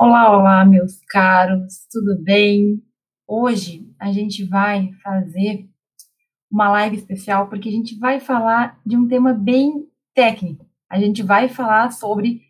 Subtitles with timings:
[0.00, 2.80] Olá, olá, meus caros, tudo bem?
[3.26, 5.68] Hoje a gente vai fazer
[6.48, 10.64] uma live especial porque a gente vai falar de um tema bem técnico.
[10.88, 12.42] A gente vai falar sobre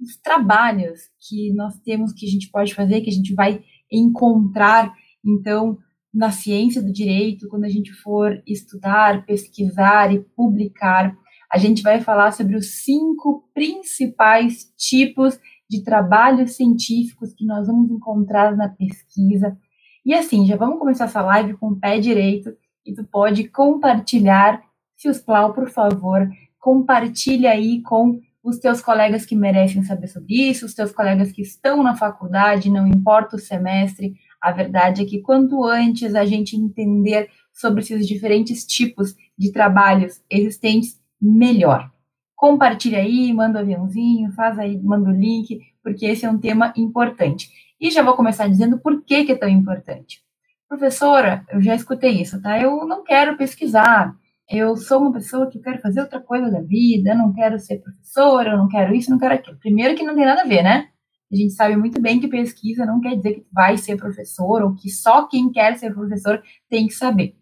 [0.00, 3.62] os trabalhos que nós temos que a gente pode fazer, que a gente vai
[3.92, 4.90] encontrar,
[5.22, 5.76] então,
[6.12, 11.14] na ciência do direito, quando a gente for estudar, pesquisar e publicar.
[11.52, 15.42] A gente vai falar sobre os cinco principais tipos de
[15.82, 19.56] trabalhos científicos que nós vamos encontrar na pesquisa.
[20.04, 22.54] E assim, já vamos começar essa live com o pé direito
[22.84, 24.62] e tu pode compartilhar,
[24.98, 30.74] Fiusplau, por favor, compartilha aí com os teus colegas que merecem saber sobre isso, os
[30.74, 35.64] teus colegas que estão na faculdade, não importa o semestre, a verdade é que quanto
[35.64, 41.93] antes a gente entender sobre esses diferentes tipos de trabalhos existentes, melhor
[42.36, 46.38] compartilha aí, manda o um aviãozinho, faz aí, manda o link, porque esse é um
[46.38, 47.48] tema importante.
[47.80, 50.22] E já vou começar dizendo por que, que é tão importante.
[50.68, 52.60] Professora, eu já escutei isso, tá?
[52.60, 54.14] Eu não quero pesquisar,
[54.48, 57.78] eu sou uma pessoa que quero fazer outra coisa da vida, eu não quero ser
[57.78, 59.58] professora, eu não quero isso, não quero aquilo.
[59.58, 60.88] Primeiro que não tem nada a ver, né?
[61.32, 64.74] A gente sabe muito bem que pesquisa não quer dizer que vai ser professor ou
[64.74, 67.36] que só quem quer ser professor tem que saber.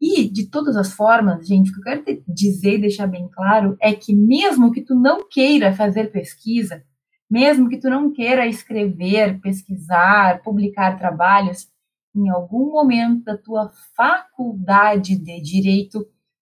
[0.00, 3.28] E, de todas as formas, gente, o que eu quero te dizer e deixar bem
[3.28, 6.82] claro é que mesmo que tu não queira fazer pesquisa,
[7.30, 11.68] mesmo que tu não queira escrever, pesquisar, publicar trabalhos,
[12.14, 16.00] em algum momento da tua faculdade de direito,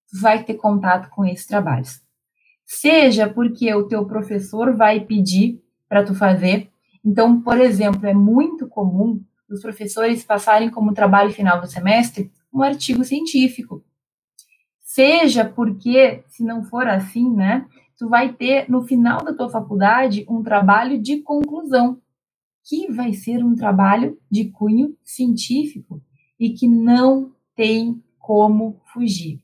[0.09, 2.01] tu vai ter contato com esses trabalhos.
[2.65, 6.71] Seja porque o teu professor vai pedir para tu fazer.
[7.05, 12.63] Então, por exemplo, é muito comum os professores passarem como trabalho final do semestre um
[12.63, 13.85] artigo científico.
[14.81, 17.67] Seja porque, se não for assim, né,
[17.99, 22.01] tu vai ter no final da tua faculdade um trabalho de conclusão,
[22.65, 26.01] que vai ser um trabalho de cunho científico
[26.39, 29.41] e que não tem como fugir.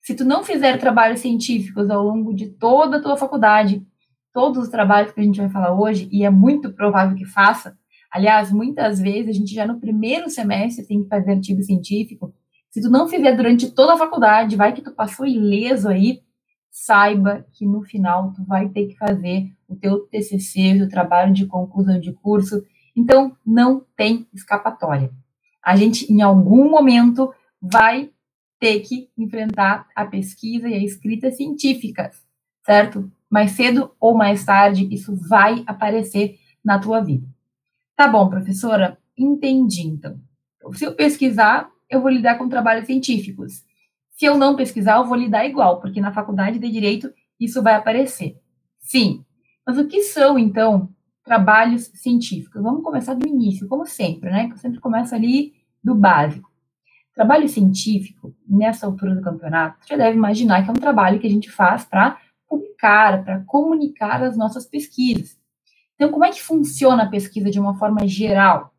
[0.00, 3.84] Se tu não fizer trabalhos científicos ao longo de toda a tua faculdade,
[4.32, 7.76] todos os trabalhos que a gente vai falar hoje, e é muito provável que faça,
[8.10, 12.34] aliás, muitas vezes a gente já no primeiro semestre tem que fazer artigo científico,
[12.72, 16.22] se tu não fizer durante toda a faculdade, vai que tu passou ileso aí,
[16.70, 21.34] saiba que no final tu vai ter que fazer o teu TCC, o teu trabalho
[21.34, 22.64] de conclusão de curso.
[22.96, 25.12] Então, não tem escapatória.
[25.62, 27.30] A gente, em algum momento,
[27.60, 28.10] vai
[28.58, 32.24] ter que enfrentar a pesquisa e a escrita científicas,
[32.64, 33.12] certo?
[33.28, 37.26] Mais cedo ou mais tarde, isso vai aparecer na tua vida.
[37.94, 38.96] Tá bom, professora?
[39.16, 40.18] Entendi, então.
[40.72, 43.62] Se eu pesquisar, eu vou lidar com trabalhos científicos.
[44.12, 47.74] Se eu não pesquisar, eu vou lidar igual, porque na faculdade de direito isso vai
[47.74, 48.40] aparecer.
[48.80, 49.22] Sim.
[49.66, 50.88] Mas o que são, então,
[51.22, 52.62] trabalhos científicos?
[52.62, 54.48] Vamos começar do início, como sempre, né?
[54.50, 55.52] Eu sempre começo ali
[55.84, 56.50] do básico.
[57.14, 61.30] Trabalho científico, nessa altura do campeonato, você deve imaginar que é um trabalho que a
[61.30, 65.38] gente faz para publicar, para comunicar as nossas pesquisas.
[65.94, 68.74] Então, como é que funciona a pesquisa de uma forma geral?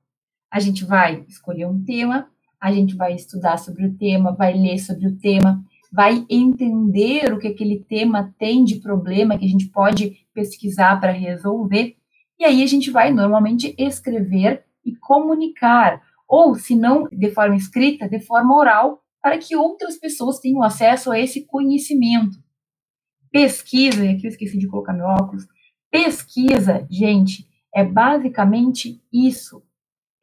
[0.50, 2.33] A gente vai escolher um tema,
[2.64, 7.38] a gente vai estudar sobre o tema, vai ler sobre o tema, vai entender o
[7.38, 11.98] que aquele tema tem de problema que a gente pode pesquisar para resolver,
[12.40, 18.08] e aí a gente vai normalmente escrever e comunicar, ou se não de forma escrita,
[18.08, 22.38] de forma oral, para que outras pessoas tenham acesso a esse conhecimento.
[23.30, 25.46] Pesquisa, aqui eu esqueci de colocar meu óculos,
[25.92, 27.46] pesquisa, gente,
[27.76, 29.62] é basicamente isso.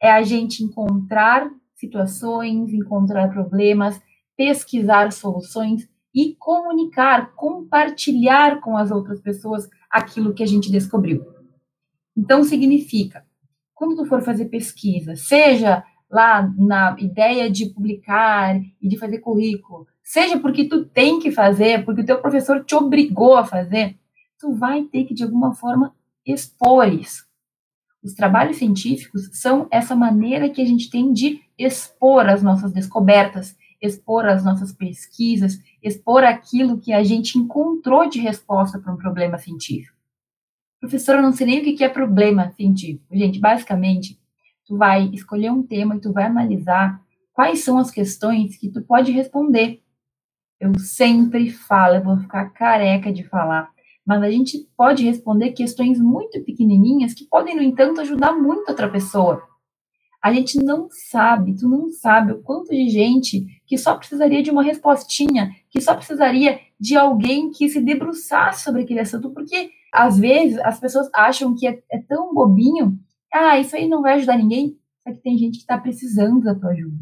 [0.01, 1.47] É a gente encontrar
[1.81, 3.99] situações, encontrar problemas,
[4.37, 11.25] pesquisar soluções e comunicar, compartilhar com as outras pessoas aquilo que a gente descobriu.
[12.15, 13.25] Então, significa,
[13.73, 19.87] quando tu for fazer pesquisa, seja lá na ideia de publicar e de fazer currículo,
[20.03, 23.97] seja porque tu tem que fazer, porque o teu professor te obrigou a fazer,
[24.37, 27.25] tu vai ter que, de alguma forma, expor isso.
[28.03, 33.55] Os trabalhos científicos são essa maneira que a gente tem de expor as nossas descobertas,
[33.81, 39.37] expor as nossas pesquisas, expor aquilo que a gente encontrou de resposta para um problema
[39.37, 39.97] científico.
[40.79, 43.05] Professora, eu não sei nem o que é problema científico.
[43.11, 44.19] Gente, basicamente,
[44.65, 47.01] tu vai escolher um tema e tu vai analisar
[47.33, 49.81] quais são as questões que tu pode responder.
[50.59, 53.69] Eu sempre falo, eu vou ficar careca de falar,
[54.05, 58.89] mas a gente pode responder questões muito pequenininhas que podem, no entanto, ajudar muito outra
[58.89, 59.50] pessoa.
[60.23, 64.51] A gente não sabe, tu não sabe o quanto de gente que só precisaria de
[64.51, 70.19] uma respostinha, que só precisaria de alguém que se debruçasse sobre aquele assunto, porque às
[70.19, 72.99] vezes as pessoas acham que é, é tão bobinho
[73.33, 74.77] Ah, isso aí não vai ajudar ninguém.
[75.03, 76.97] Só que tem gente que está precisando da tua ajuda.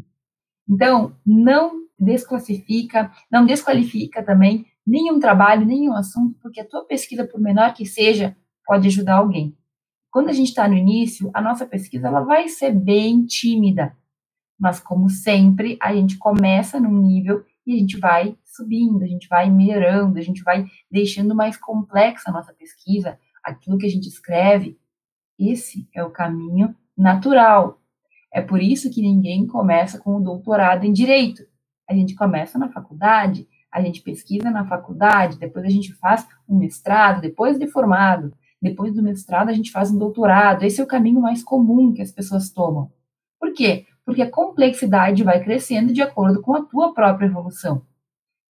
[0.68, 7.40] Então, não desclassifica, não desqualifica também nenhum trabalho, nenhum assunto, porque a tua pesquisa, por
[7.40, 9.56] menor que seja, pode ajudar alguém.
[10.10, 13.96] Quando a gente está no início, a nossa pesquisa ela vai ser bem tímida,
[14.58, 19.28] mas como sempre, a gente começa num nível e a gente vai subindo, a gente
[19.28, 24.08] vai melhorando, a gente vai deixando mais complexa a nossa pesquisa, aquilo que a gente
[24.08, 24.78] escreve.
[25.38, 27.80] Esse é o caminho natural.
[28.32, 31.42] É por isso que ninguém começa com o doutorado em direito.
[31.88, 36.58] A gente começa na faculdade, a gente pesquisa na faculdade, depois a gente faz um
[36.58, 40.64] mestrado, depois de formado, depois do mestrado a gente faz um doutorado.
[40.64, 42.90] Esse é o caminho mais comum que as pessoas tomam.
[43.38, 43.86] Por quê?
[44.04, 47.82] Porque a complexidade vai crescendo de acordo com a tua própria evolução.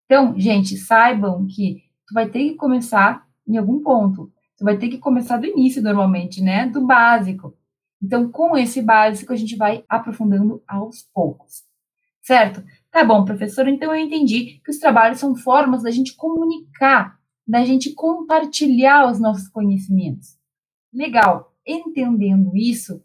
[0.07, 4.33] Então, gente, saibam que tu vai ter que começar em algum ponto.
[4.59, 6.67] Tu vai ter que começar do início normalmente, né?
[6.67, 7.57] Do básico.
[8.03, 11.63] Então, com esse básico, a gente vai aprofundando aos poucos.
[12.23, 12.65] Certo?
[12.91, 17.20] Tá bom, professor, então eu entendi que os trabalhos são formas da gente comunicar,
[17.51, 20.39] da gente compartilhar os nossos conhecimentos.
[20.95, 21.53] Legal.
[21.67, 23.03] Entendendo isso,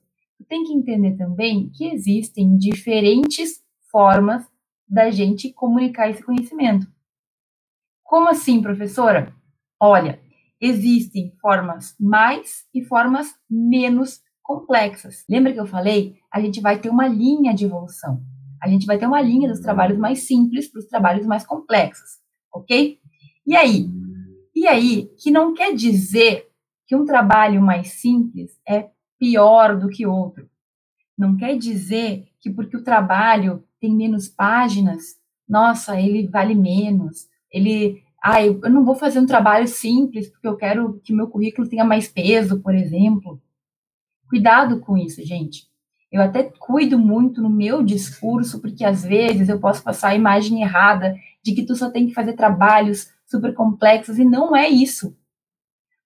[0.47, 4.45] tem que entender também que existem diferentes formas
[4.87, 6.85] da gente comunicar esse conhecimento.
[8.03, 9.33] Como assim, professora?
[9.79, 10.19] Olha,
[10.61, 15.25] existem formas mais e formas menos complexas.
[15.27, 16.17] Lembra que eu falei?
[16.31, 18.21] A gente vai ter uma linha de evolução.
[18.61, 22.19] A gente vai ter uma linha dos trabalhos mais simples para os trabalhos mais complexos,
[22.53, 22.99] ok?
[23.47, 24.04] E aí?
[24.55, 26.49] E aí, que não quer dizer
[26.87, 30.49] que um trabalho mais simples é pior do que outro.
[31.17, 35.17] Não quer dizer que porque o trabalho tem menos páginas,
[35.47, 37.27] nossa, ele vale menos.
[37.51, 41.67] Ele, ah, eu, não vou fazer um trabalho simples porque eu quero que meu currículo
[41.67, 43.41] tenha mais peso, por exemplo.
[44.29, 45.67] Cuidado com isso, gente.
[46.11, 50.61] Eu até cuido muito no meu discurso, porque às vezes eu posso passar a imagem
[50.61, 55.15] errada de que tu só tem que fazer trabalhos super complexos, e não é isso.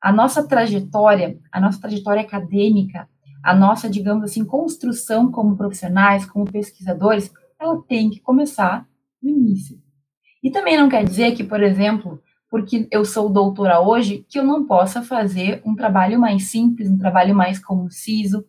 [0.01, 3.09] A nossa trajetória, a nossa trajetória acadêmica,
[3.43, 8.87] a nossa, digamos assim, construção como profissionais, como pesquisadores, ela tem que começar
[9.21, 9.81] no início.
[10.41, 14.43] E também não quer dizer que, por exemplo, porque eu sou doutora hoje, que eu
[14.43, 18.45] não possa fazer um trabalho mais simples, um trabalho mais conciso.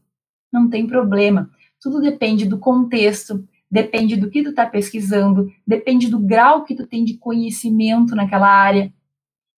[0.52, 1.50] Não tem problema.
[1.80, 6.86] Tudo depende do contexto, depende do que tu está pesquisando, depende do grau que tu
[6.86, 8.92] tem de conhecimento naquela área.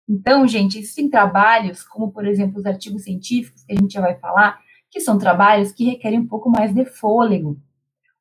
[0.07, 4.15] Então, gente, existem trabalhos, como por exemplo os artigos científicos, que a gente já vai
[4.15, 4.59] falar,
[4.91, 7.59] que são trabalhos que requerem um pouco mais de fôlego.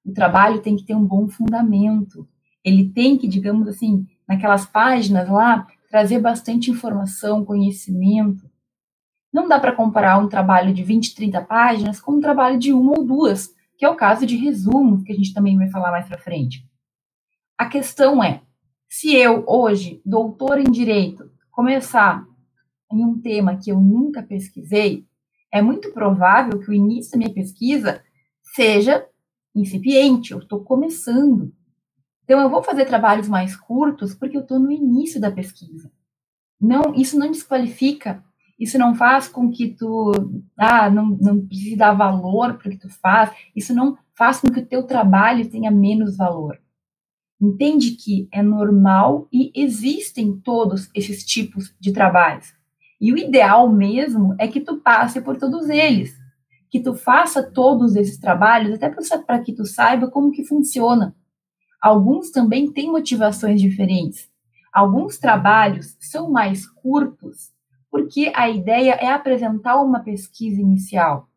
[0.04, 2.26] O trabalho tem que ter um bom fundamento.
[2.64, 8.50] Ele tem que, digamos assim, naquelas páginas lá, trazer bastante informação, conhecimento.
[9.32, 12.98] Não dá para comparar um trabalho de 20, 30 páginas com um trabalho de uma
[12.98, 16.06] ou duas, que é o caso de resumo, que a gente também vai falar mais
[16.06, 16.64] para frente.
[17.58, 18.40] A questão é,
[18.88, 22.24] se eu hoje, doutor em direito, começar
[22.92, 25.04] em um tema que eu nunca pesquisei,
[25.50, 28.00] é muito provável que o início da minha pesquisa
[28.54, 29.04] seja
[29.52, 31.52] incipiente, eu estou começando.
[32.22, 35.90] Então, eu vou fazer trabalhos mais curtos porque eu estou no início da pesquisa.
[36.60, 38.24] Não, isso não desqualifica,
[38.62, 40.12] isso não faz com que tu
[40.56, 44.48] ah, não, não precise dar valor para o que tu faz, isso não faz com
[44.48, 46.60] que o teu trabalho tenha menos valor.
[47.40, 52.54] Entende que é normal e existem todos esses tipos de trabalhos.
[53.00, 56.16] E o ideal mesmo é que tu passe por todos eles,
[56.70, 58.88] que tu faça todos esses trabalhos, até
[59.26, 61.16] para que tu saiba como que funciona.
[61.80, 64.30] Alguns também têm motivações diferentes.
[64.72, 67.50] Alguns trabalhos são mais curtos,
[67.92, 71.28] porque a ideia é apresentar uma pesquisa inicial.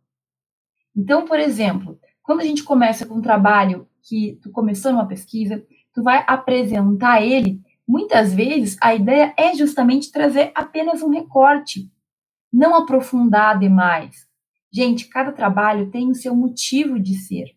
[0.96, 5.64] Então, por exemplo, quando a gente começa com um trabalho que tu começou numa pesquisa,
[5.94, 11.92] tu vai apresentar ele Muitas vezes a ideia é justamente trazer apenas um recorte,
[12.52, 14.28] não aprofundar demais.
[14.72, 17.56] Gente, cada trabalho tem o seu motivo de ser.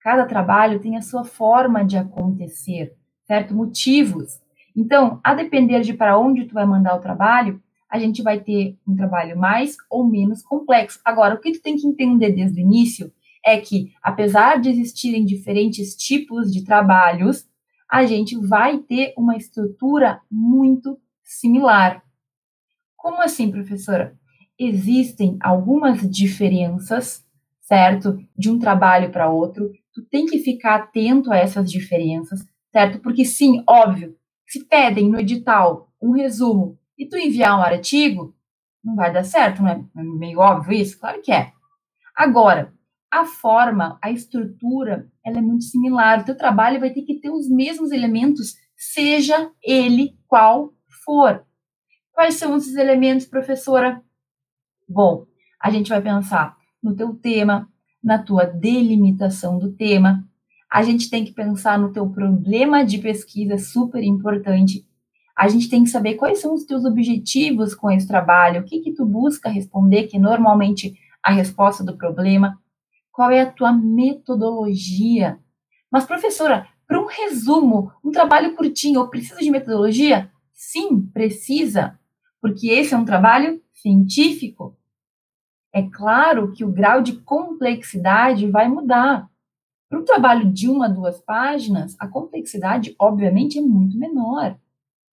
[0.00, 3.54] Cada trabalho tem a sua forma de acontecer, certo?
[3.54, 4.40] Motivos.
[4.74, 8.78] Então, a depender de para onde tu vai mandar o trabalho, a gente vai ter
[8.86, 11.00] um trabalho mais ou menos complexo.
[11.04, 13.12] Agora, o que tu tem que entender desde o início
[13.44, 17.48] é que, apesar de existirem diferentes tipos de trabalhos,
[17.90, 22.02] a gente vai ter uma estrutura muito similar.
[22.96, 24.16] Como assim, professora?
[24.56, 27.24] Existem algumas diferenças,
[27.60, 28.18] certo?
[28.36, 29.72] De um trabalho para outro.
[29.92, 33.00] Tu tem que ficar atento a essas diferenças, certo?
[33.00, 34.14] Porque sim, óbvio,
[34.46, 38.36] se pedem no edital um resumo e tu enviar um artigo,
[38.84, 39.82] não vai dar certo, não é?
[39.96, 41.00] é meio óbvio isso?
[41.00, 41.50] Claro que é.
[42.14, 42.74] Agora,
[43.10, 46.20] a forma, a estrutura, ela é muito similar.
[46.20, 50.74] O teu trabalho vai ter que ter os mesmos elementos, seja ele qual
[51.06, 51.42] for.
[52.12, 54.02] Quais são esses elementos, professora?
[54.86, 55.24] Bom,
[55.58, 57.66] a gente vai pensar no teu tema,
[58.04, 60.22] na tua delimitação do tema.
[60.70, 64.86] A gente tem que pensar no teu problema de pesquisa, super importante.
[65.40, 68.80] A gente tem que saber quais são os teus objetivos com esse trabalho, o que
[68.80, 72.60] que tu busca responder, que normalmente a resposta do problema.
[73.10, 75.38] Qual é a tua metodologia?
[75.90, 80.30] Mas, professora, para um resumo, um trabalho curtinho, eu preciso de metodologia?
[80.52, 81.98] Sim, precisa,
[82.38, 84.76] porque esse é um trabalho científico.
[85.72, 89.26] É claro que o grau de complexidade vai mudar.
[89.88, 94.58] Para um trabalho de uma, duas páginas, a complexidade, obviamente, é muito menor.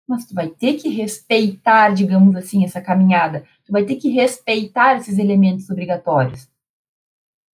[0.07, 3.43] Mas tu vai ter que respeitar, digamos assim, essa caminhada.
[3.65, 6.47] Tu vai ter que respeitar esses elementos obrigatórios.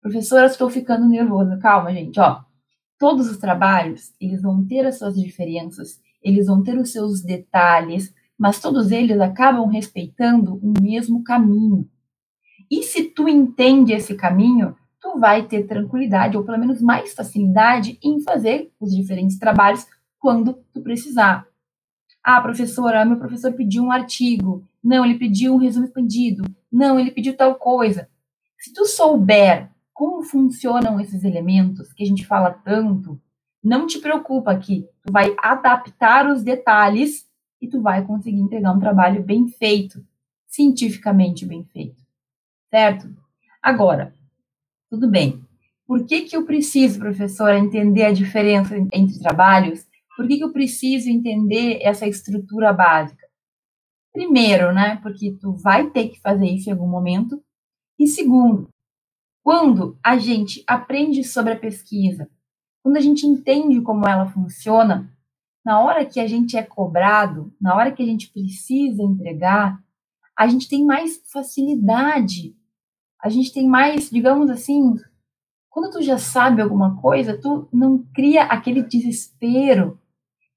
[0.02, 1.58] Professora, estou ficando nervosa.
[1.58, 2.42] Calma, gente, ó.
[3.00, 8.14] Todos os trabalhos, eles vão ter as suas diferenças, eles vão ter os seus detalhes,
[8.38, 11.88] mas todos eles acabam respeitando o mesmo caminho.
[12.70, 18.00] E se tu entende esse caminho, tu vai ter tranquilidade, ou pelo menos mais facilidade
[18.04, 19.86] em fazer os diferentes trabalhos
[20.20, 21.48] quando tu precisar.
[22.24, 24.68] Ah, professora, meu professor pediu um artigo.
[24.84, 26.44] Não, ele pediu um resumo expandido.
[26.72, 28.08] Não, ele pediu tal coisa.
[28.60, 33.20] Se tu souber como funcionam esses elementos que a gente fala tanto,
[33.64, 37.28] não te preocupa que tu vai adaptar os detalhes
[37.62, 40.04] e tu vai conseguir entregar um trabalho bem feito,
[40.48, 42.02] cientificamente bem feito
[42.72, 43.14] certo?
[43.62, 44.14] Agora,
[44.90, 45.44] tudo bem.
[45.86, 49.86] Por que, que eu preciso, professora, entender a diferença entre trabalhos?
[50.16, 53.28] Por que, que eu preciso entender essa estrutura básica?
[54.14, 57.42] Primeiro, né, porque tu vai ter que fazer isso em algum momento.
[57.98, 58.70] E segundo,
[59.44, 62.30] quando a gente aprende sobre a pesquisa,
[62.84, 65.12] quando a gente entende como ela funciona,
[65.64, 69.82] na hora que a gente é cobrado, na hora que a gente precisa entregar,
[70.38, 72.56] a gente tem mais facilidade
[73.22, 74.96] a gente tem mais, digamos assim,
[75.70, 80.00] quando tu já sabe alguma coisa, tu não cria aquele desespero,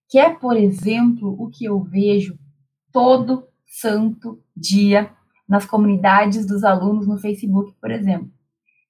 [0.08, 2.38] que é, por exemplo, o que eu vejo
[2.92, 5.10] todo santo dia
[5.48, 8.30] nas comunidades dos alunos no Facebook, por exemplo.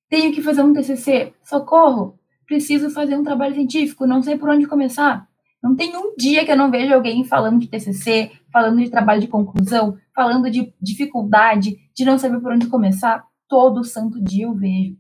[0.08, 4.66] Tenho que fazer um TCC, socorro, preciso fazer um trabalho científico, não sei por onde
[4.66, 5.26] começar.
[5.62, 9.22] Não tem um dia que eu não vejo alguém falando de TCC, falando de trabalho
[9.22, 14.54] de conclusão, falando de dificuldade, de não saber por onde começar todo santo dia eu
[14.54, 14.96] vejo.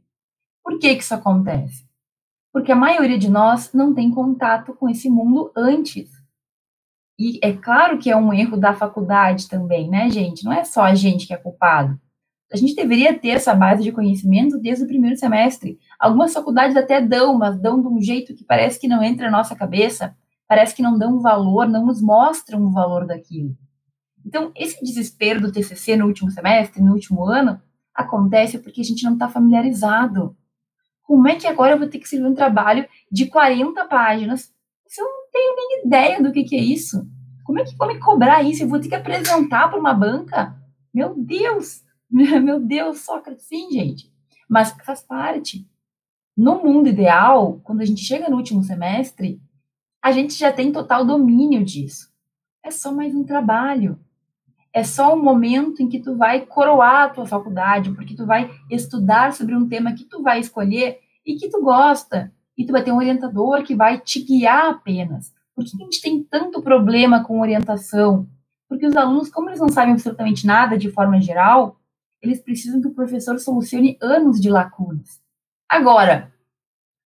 [0.62, 1.83] Por que, que isso acontece?
[2.54, 6.08] Porque a maioria de nós não tem contato com esse mundo antes.
[7.18, 10.44] E é claro que é um erro da faculdade também, né, gente?
[10.44, 11.98] Não é só a gente que é culpado.
[12.52, 15.80] A gente deveria ter essa base de conhecimento desde o primeiro semestre.
[15.98, 19.38] Algumas faculdades até dão, mas dão de um jeito que parece que não entra na
[19.38, 23.56] nossa cabeça, parece que não dão valor, não nos mostram o valor daquilo.
[24.24, 27.60] Então, esse desespero do TCC no último semestre, no último ano,
[27.92, 30.36] acontece porque a gente não está familiarizado.
[31.04, 34.52] Como é que agora eu vou ter que escrever um trabalho de 40 páginas
[34.86, 37.06] se eu não tenho nem ideia do que, que é isso?
[37.44, 38.62] Como é que vou me cobrar isso?
[38.62, 40.56] Eu vou ter que apresentar para uma banca?
[40.92, 41.82] Meu Deus!
[42.10, 44.10] Meu Deus, Sócrates, sim, gente.
[44.48, 45.68] Mas faz parte.
[46.36, 49.40] No mundo ideal, quando a gente chega no último semestre,
[50.02, 52.12] a gente já tem total domínio disso.
[52.62, 53.98] É só mais um trabalho
[54.74, 58.50] é só um momento em que tu vai coroar a tua faculdade, porque tu vai
[58.68, 62.32] estudar sobre um tema que tu vai escolher e que tu gosta.
[62.58, 65.32] E tu vai ter um orientador que vai te guiar apenas.
[65.54, 68.28] Por que a gente tem tanto problema com orientação?
[68.68, 71.78] Porque os alunos, como eles não sabem absolutamente nada de forma geral,
[72.20, 75.22] eles precisam que o professor solucione anos de lacunas.
[75.68, 76.32] Agora,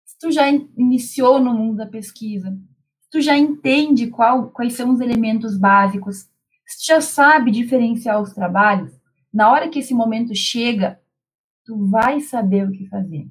[0.04, 2.56] se tu já iniciou no mundo da pesquisa,
[3.10, 6.28] tu já entende qual, quais são os elementos básicos,
[6.84, 8.92] já sabe diferenciar os trabalhos,
[9.32, 11.00] na hora que esse momento chega,
[11.64, 13.28] tu vai saber o que fazer.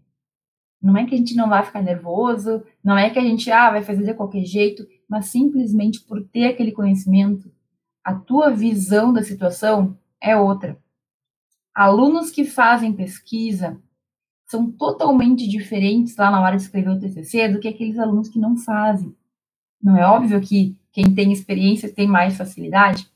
[0.81, 3.71] Não é que a gente não vai ficar nervoso, não é que a gente ah,
[3.71, 7.51] vai fazer de qualquer jeito, mas simplesmente por ter aquele conhecimento,
[8.03, 10.77] a tua visão da situação é outra.
[11.73, 13.81] Alunos que fazem pesquisa
[14.45, 18.37] são totalmente diferentes lá na hora de escrever o TCC do que aqueles alunos que
[18.37, 19.15] não fazem.
[19.81, 23.09] Não é óbvio que quem tem experiência tem mais facilidade?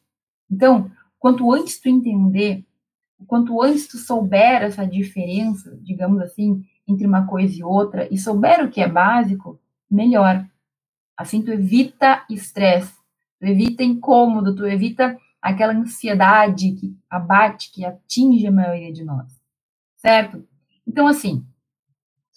[0.50, 2.66] Então, quanto antes tu entender,
[3.28, 8.64] quanto antes tu souber essa diferença, digamos assim, entre uma coisa e outra, e souber
[8.64, 10.46] o que é básico, melhor.
[11.16, 12.94] Assim tu evita estresse,
[13.40, 19.32] tu evita incômodo, tu evita aquela ansiedade que abate, que atinge a maioria de nós.
[19.98, 20.44] Certo?
[20.88, 21.46] Então, assim,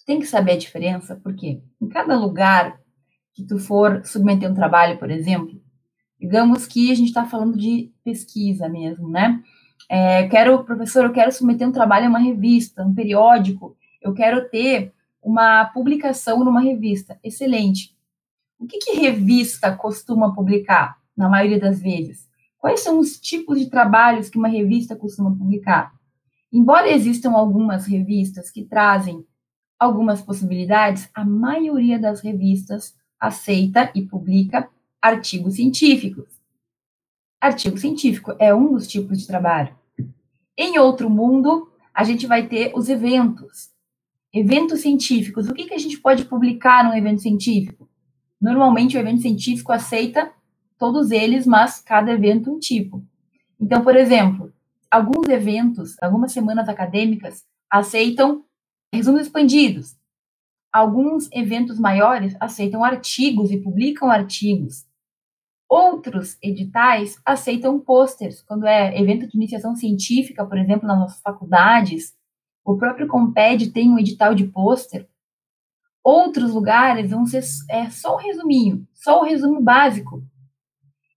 [0.03, 2.77] Tu tem que saber a diferença, porque em cada lugar
[3.33, 5.62] que tu for submeter um trabalho, por exemplo,
[6.23, 9.43] digamos que a gente está falando de pesquisa mesmo, né?
[9.89, 14.49] É, quero, professor, eu quero submeter um trabalho a uma revista, um periódico, eu quero
[14.49, 17.19] ter uma publicação numa revista.
[17.21, 17.93] Excelente.
[18.57, 22.25] O que, que revista costuma publicar, na maioria das vezes?
[22.57, 25.91] Quais são os tipos de trabalhos que uma revista costuma publicar?
[26.53, 29.25] Embora existam algumas revistas que trazem
[29.77, 34.69] algumas possibilidades, a maioria das revistas aceita e publica
[35.03, 36.29] artigos científicos.
[37.41, 39.75] Artigo científico é um dos tipos de trabalho.
[40.57, 43.69] Em outro mundo, a gente vai ter os eventos.
[44.33, 45.49] Eventos científicos.
[45.49, 47.89] O que, que a gente pode publicar num evento científico?
[48.39, 50.31] Normalmente, o evento científico aceita
[50.79, 53.05] todos eles, mas cada evento um tipo.
[53.59, 54.53] Então, por exemplo,
[54.89, 58.45] alguns eventos, algumas semanas acadêmicas, aceitam
[58.93, 59.97] resumos expandidos.
[60.71, 64.85] Alguns eventos maiores aceitam artigos e publicam artigos.
[65.75, 72.13] Outros editais aceitam posters, quando é evento de iniciação científica, por exemplo, nas nossas faculdades.
[72.63, 75.09] O próprio Comped tem um edital de pôster.
[76.03, 80.23] Outros lugares vão ser é, só o resuminho, só o resumo básico.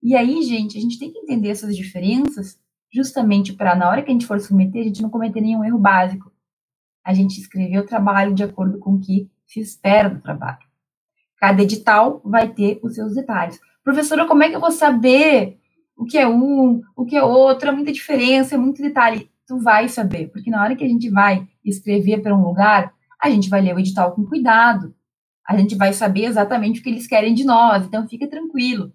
[0.03, 2.59] E aí, gente, a gente tem que entender essas diferenças
[2.91, 5.79] justamente para, na hora que a gente for submeter, a gente não cometer nenhum erro
[5.79, 6.33] básico.
[7.05, 10.67] A gente escrever o trabalho de acordo com o que se espera do trabalho.
[11.37, 13.61] Cada edital vai ter os seus detalhes.
[13.87, 15.61] Professora, como é que eu vou saber
[15.97, 17.69] o que é um, o que é outro?
[17.69, 19.31] É muita diferença, é muito detalhe.
[19.47, 23.31] Tu vai saber, porque na hora que a gente vai escrever para um lugar, a
[23.31, 24.93] gente vai ler o edital com cuidado.
[25.47, 28.93] A gente vai saber exatamente o que eles querem de nós, então fica tranquilo.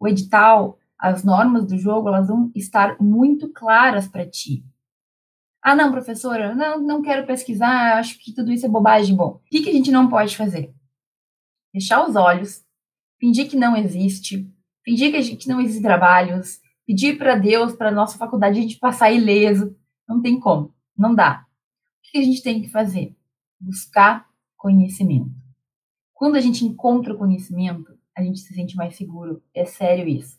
[0.00, 4.64] O edital, as normas do jogo, elas vão estar muito claras para ti.
[5.60, 9.14] Ah, não, professora, não, não quero pesquisar, acho que tudo isso é bobagem.
[9.14, 10.74] Bom, o que, que a gente não pode fazer?
[11.70, 12.64] Fechar os olhos,
[13.22, 14.52] fingir que não existe,
[14.84, 18.80] fingir que, a gente, não existe trabalhos, pedir para Deus, para nossa faculdade, a gente
[18.80, 19.76] passar ileso.
[20.08, 21.46] Não tem como, não dá.
[21.46, 23.16] O que a gente tem que fazer?
[23.60, 25.30] Buscar conhecimento.
[26.12, 29.40] Quando a gente encontra o conhecimento, a gente se sente mais seguro.
[29.54, 30.36] É sério isso.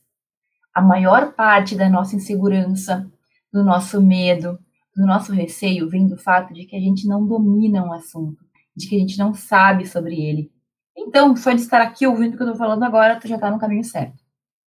[0.73, 3.09] A maior parte da nossa insegurança,
[3.51, 4.59] do nosso medo,
[4.93, 8.43] do nosso receio vem do fato de que a gente não domina um assunto,
[8.75, 10.51] de que a gente não sabe sobre ele.
[10.95, 13.49] Então, só de estar aqui ouvindo o que eu estou falando agora, tu já está
[13.49, 14.23] no caminho certo.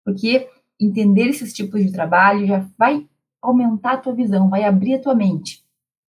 [0.04, 3.08] Porque entender esses tipos de trabalho já vai
[3.42, 5.64] aumentar a tua visão, vai abrir a tua mente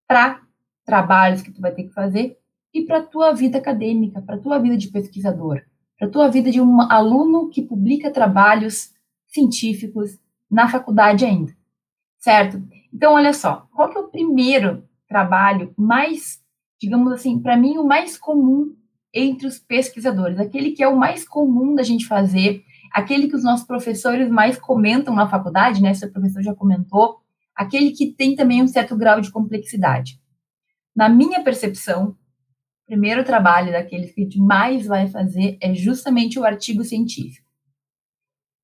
[0.07, 0.41] para
[0.85, 2.37] trabalhos que tu vai ter que fazer
[2.73, 5.61] e para tua vida acadêmica, para tua vida de pesquisador,
[5.97, 8.93] para tua vida de um aluno que publica trabalhos
[9.27, 11.55] científicos na faculdade ainda,
[12.19, 12.61] certo?
[12.93, 16.41] Então, olha só, qual que é o primeiro trabalho mais,
[16.79, 18.75] digamos assim, para mim o mais comum
[19.13, 23.43] entre os pesquisadores, aquele que é o mais comum da gente fazer, aquele que os
[23.43, 25.93] nossos professores mais comentam na faculdade, né?
[25.93, 27.19] Seu professor já comentou,
[27.55, 30.19] aquele que tem também um certo grau de complexidade.
[30.95, 36.39] Na minha percepção, o primeiro trabalho daqueles que a gente mais vai fazer é justamente
[36.39, 37.47] o artigo científico.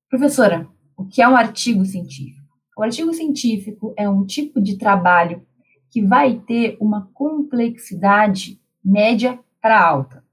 [0.08, 2.40] Professora, o que é um artigo científico?
[2.76, 5.46] O artigo científico é um tipo de trabalho
[5.90, 10.24] que vai ter uma complexidade média para alta.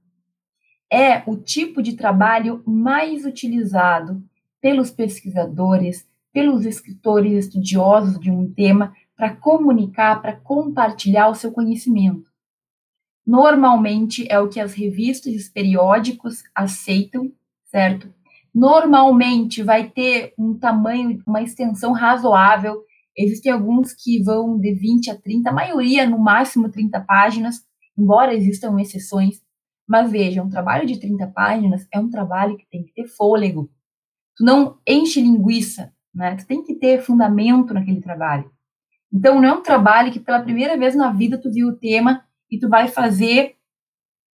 [0.91, 4.23] É o tipo de trabalho mais utilizado
[4.61, 12.25] pelos pesquisadores, pelos escritores estudiosos de um tema para comunicar, para compartilhar o seu conhecimento.
[13.25, 17.31] Normalmente é o que as revistas e os periódicos aceitam,
[17.65, 18.13] certo?
[18.57, 22.81] normalmente vai ter um tamanho, uma extensão razoável.
[23.15, 27.57] Existem alguns que vão de 20 a 30, a maioria no máximo 30 páginas,
[27.95, 29.43] embora existam exceções.
[29.87, 33.71] Mas veja, um trabalho de 30 páginas é um trabalho que tem que ter fôlego.
[34.35, 36.35] Tu não enche linguiça, né?
[36.35, 38.51] Tu tem que ter fundamento naquele trabalho.
[39.11, 42.25] Então, não é um trabalho que pela primeira vez na vida tu viu o tema
[42.51, 43.55] e tu vai fazer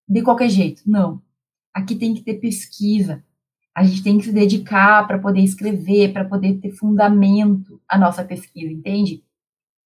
[0.08, 0.82] de qualquer jeito.
[0.86, 1.22] Não.
[1.74, 3.24] Aqui tem que ter pesquisa,
[3.76, 8.24] a gente tem que se dedicar para poder escrever, para poder ter fundamento a nossa
[8.24, 9.24] pesquisa, entende?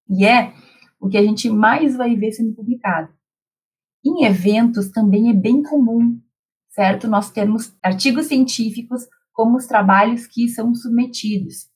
[0.08, 0.52] E é
[1.00, 3.08] o que a gente mais vai ver sendo publicado.
[4.04, 6.20] Em eventos também é bem comum,
[6.68, 7.08] certo?
[7.08, 11.68] Nós temos artigos científicos como os trabalhos que são submetidos.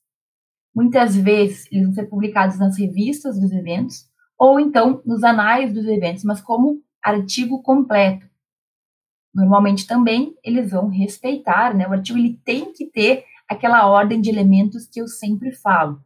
[0.74, 4.06] Muitas vezes eles vão ser publicados nas revistas dos eventos
[4.38, 8.26] ou então nos anais dos eventos, mas como artigo completo.
[9.34, 11.86] Normalmente também eles vão respeitar, né?
[11.88, 16.00] O artigo ele tem que ter aquela ordem de elementos que eu sempre falo.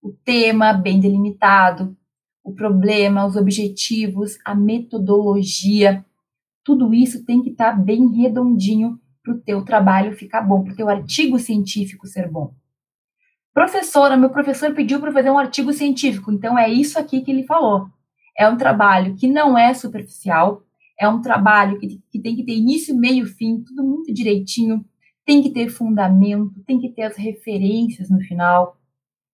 [0.00, 1.96] O tema bem delimitado,
[2.44, 6.04] o problema, os objetivos, a metodologia,
[6.64, 10.72] Tudo isso tem que estar tá bem redondinho para o teu trabalho ficar bom, para
[10.72, 12.54] o teu artigo científico ser bom.
[13.52, 17.44] Professora, meu professor pediu para fazer um artigo científico, então é isso aqui que ele
[17.44, 17.88] falou.
[18.36, 20.62] É um trabalho que não é superficial,
[20.98, 24.84] é um trabalho que, que tem que ter início, meio, fim, tudo muito direitinho,
[25.24, 28.76] tem que ter fundamento, tem que ter as referências no final.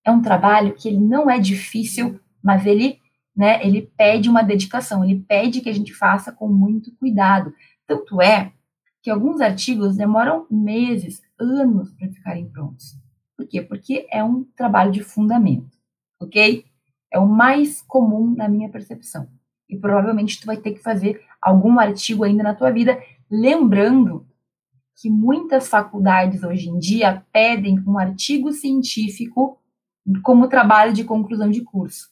[0.04, 3.01] É um trabalho que ele não é difícil, mas ele,
[3.37, 7.53] né, ele pede uma dedicação, ele pede que a gente faça com muito cuidado.
[7.87, 8.53] Tanto é
[9.03, 12.96] que alguns artigos demoram meses, anos para ficarem prontos.
[13.37, 13.62] Por quê?
[13.62, 15.77] Porque é um trabalho de fundamento,
[16.20, 16.64] ok?
[17.11, 19.29] É o mais comum na minha percepção.
[19.68, 24.27] E provavelmente tu vai ter que fazer algum artigo ainda na tua vida, lembrando
[25.01, 29.62] que muitas faculdades hoje em dia pedem um artigo científico
[30.22, 32.11] como trabalho de conclusão de curso.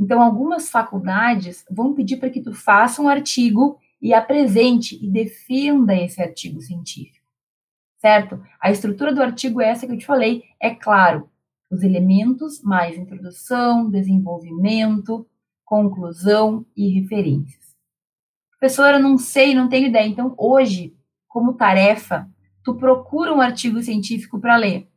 [0.00, 5.94] Então, algumas faculdades vão pedir para que tu faça um artigo e apresente e defenda
[5.94, 7.26] esse artigo científico.
[7.98, 8.42] Certo?
[8.58, 11.28] A estrutura do artigo é essa que eu te falei, é claro,
[11.70, 15.26] os elementos mais introdução, desenvolvimento,
[15.66, 17.76] conclusão e referências.
[18.58, 20.08] Professora, não sei, não tenho ideia.
[20.08, 20.96] Então, hoje,
[21.28, 22.26] como tarefa,
[22.64, 24.88] tu procura um artigo científico para ler,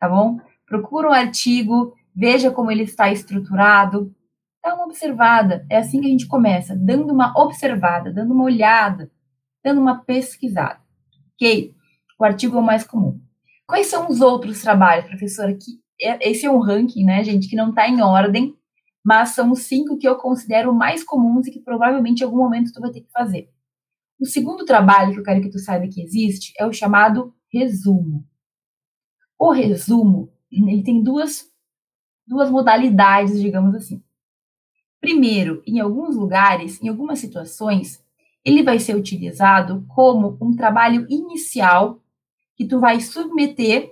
[0.00, 0.40] tá bom?
[0.66, 4.15] Procura um artigo, veja como ele está estruturado,
[4.66, 5.64] dá uma observada.
[5.70, 9.10] É assim que a gente começa, dando uma observada, dando uma olhada,
[9.64, 10.80] dando uma pesquisada.
[11.34, 11.72] Ok?
[12.18, 13.20] O artigo é o mais comum.
[13.64, 15.54] Quais são os outros trabalhos, professora?
[15.54, 18.54] Que é, esse é um ranking, né, gente, que não está em ordem,
[19.04, 22.72] mas são os cinco que eu considero mais comuns e que provavelmente em algum momento
[22.72, 23.48] tu vai ter que fazer.
[24.20, 28.26] O segundo trabalho que eu quero que tu saiba que existe é o chamado resumo.
[29.38, 31.44] O resumo, ele tem duas,
[32.26, 34.02] duas modalidades, digamos assim.
[35.06, 38.04] Primeiro, em alguns lugares, em algumas situações,
[38.44, 42.02] ele vai ser utilizado como um trabalho inicial
[42.56, 43.88] que tu vai submeter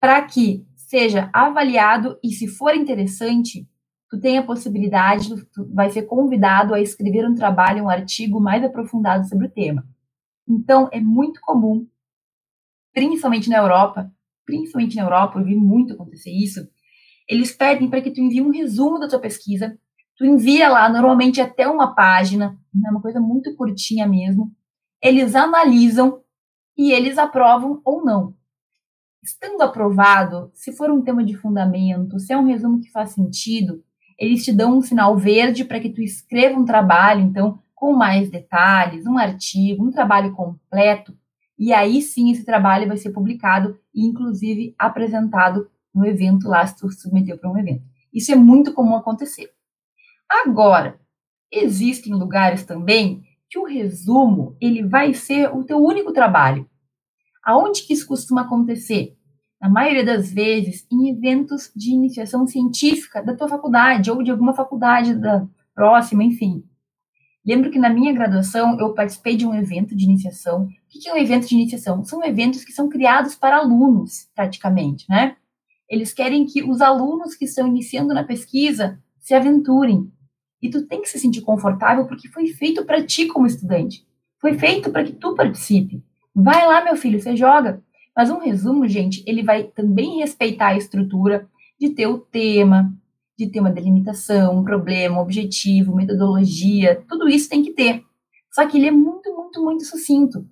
[0.00, 3.68] para que seja avaliado e, se for interessante,
[4.10, 8.64] tu tem a possibilidade, tu vai ser convidado a escrever um trabalho, um artigo mais
[8.64, 9.86] aprofundado sobre o tema.
[10.48, 11.86] Então, é muito comum,
[12.92, 14.10] principalmente na Europa,
[14.44, 16.68] principalmente na Europa, eu vi muito acontecer isso,
[17.28, 19.78] eles pedem para que tu envie um resumo da tua pesquisa,
[20.18, 24.52] tu envia lá, normalmente até uma página, é uma coisa muito curtinha mesmo,
[25.00, 26.20] eles analisam
[26.76, 28.34] e eles aprovam ou não.
[29.22, 33.82] Estando aprovado, se for um tema de fundamento, se é um resumo que faz sentido,
[34.18, 38.28] eles te dão um sinal verde para que tu escreva um trabalho, então, com mais
[38.28, 41.16] detalhes, um artigo, um trabalho completo,
[41.56, 46.76] e aí sim esse trabalho vai ser publicado e, inclusive, apresentado no evento lá, se
[46.76, 47.84] tu submeteu para um evento.
[48.12, 49.50] Isso é muito comum acontecer.
[50.28, 51.00] Agora,
[51.50, 56.68] existem lugares também que o resumo ele vai ser o teu único trabalho.
[57.42, 59.18] Aonde que isso costuma acontecer?
[59.60, 64.54] na maioria das vezes, em eventos de iniciação científica da tua faculdade ou de alguma
[64.54, 66.64] faculdade da próxima, enfim.
[67.44, 70.64] Lembro que na minha graduação eu participei de um evento de iniciação.
[70.64, 72.04] O que é um evento de iniciação?
[72.04, 75.36] São eventos que são criados para alunos, praticamente, né?
[75.88, 80.12] Eles querem que os alunos que estão iniciando na pesquisa se aventurem.
[80.62, 84.06] E tu tem que se sentir confortável porque foi feito para ti como estudante.
[84.40, 86.02] Foi feito para que tu participe.
[86.34, 87.82] Vai lá, meu filho, você joga.
[88.16, 92.92] Mas um resumo, gente, ele vai também respeitar a estrutura de ter o tema,
[93.38, 98.02] de ter uma delimitação, um problema, um objetivo, metodologia, tudo isso tem que ter.
[98.52, 100.44] Só que ele é muito, muito, muito sucinto.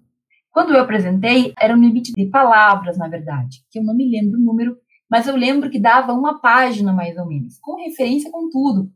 [0.52, 4.38] Quando eu apresentei, era um limite de palavras, na verdade, que eu não me lembro
[4.38, 4.76] o número,
[5.10, 8.90] mas eu lembro que dava uma página mais ou menos, com referência com tudo.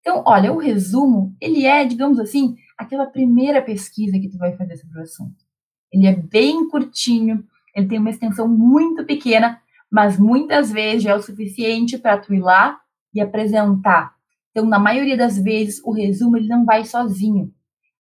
[0.00, 4.76] Então, olha, o resumo, ele é, digamos assim, aquela primeira pesquisa que tu vai fazer
[4.76, 5.44] sobre o assunto.
[5.92, 11.14] Ele é bem curtinho, ele tem uma extensão muito pequena, mas muitas vezes já é
[11.14, 12.78] o suficiente para tu ir lá
[13.14, 14.14] e apresentar.
[14.50, 17.52] Então, na maioria das vezes, o resumo ele não vai sozinho.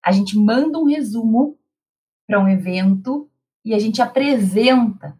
[0.03, 1.57] A gente manda um resumo
[2.25, 3.29] para um evento
[3.63, 5.17] e a gente apresenta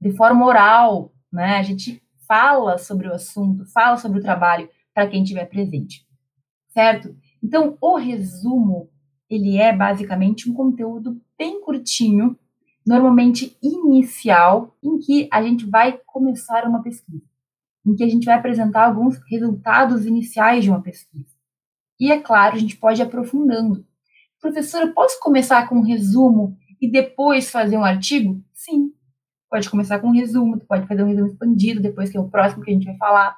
[0.00, 1.56] de forma oral, né?
[1.56, 6.05] A gente fala sobre o assunto, fala sobre o trabalho para quem estiver presente,
[6.76, 7.16] certo?
[7.42, 8.90] Então, o resumo
[9.30, 12.38] ele é basicamente um conteúdo bem curtinho
[12.86, 17.24] normalmente inicial, em que a gente vai começar uma pesquisa,
[17.84, 21.34] em que a gente vai apresentar alguns resultados iniciais de uma pesquisa.
[21.98, 23.84] E é claro, a gente pode ir aprofundando.
[24.38, 28.38] Professora, posso começar com um resumo e depois fazer um artigo?
[28.52, 28.92] Sim.
[29.50, 32.62] Pode começar com um resumo, pode fazer um resumo expandido, depois que é o próximo
[32.62, 33.34] que a gente vai falar.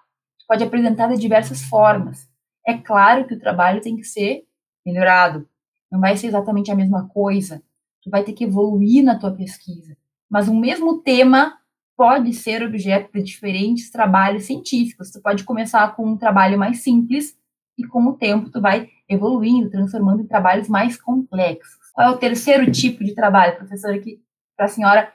[0.47, 2.29] pode apresentar de diversas formas.
[2.69, 4.45] É claro que o trabalho tem que ser
[4.85, 5.49] melhorado.
[5.91, 7.63] não vai ser exatamente a mesma coisa.
[8.03, 9.97] Tu vai ter que evoluir na tua pesquisa.
[10.29, 11.59] Mas o mesmo tema
[11.97, 15.11] pode ser objeto de diferentes trabalhos científicos.
[15.11, 17.35] Tu pode começar com um trabalho mais simples
[17.79, 21.91] e com o tempo tu vai evoluindo, transformando em trabalhos mais complexos.
[21.95, 24.23] Qual é o terceiro tipo de trabalho, professora, que
[24.55, 25.11] para a senhora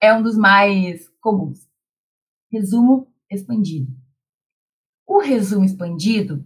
[0.00, 1.60] é um dos mais comuns?
[2.50, 3.92] Resumo expandido.
[5.06, 6.44] O resumo expandido,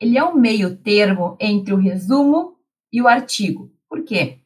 [0.00, 2.56] ele é um meio termo entre o resumo
[2.92, 3.70] e o artigo.
[3.88, 4.38] Por quê?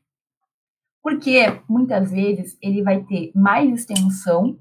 [1.03, 4.59] Porque muitas vezes ele vai ter mais extensão,